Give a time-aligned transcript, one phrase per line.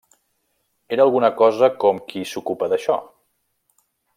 [0.95, 2.97] Era alguna cosa com qui s'ocupa d'això?